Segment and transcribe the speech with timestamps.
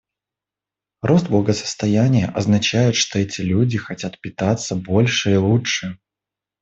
[1.03, 5.99] Рост благосостояния означает, что эти люди хотят питаться больше и лучше.